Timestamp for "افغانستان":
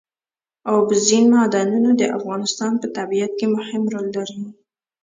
2.17-2.73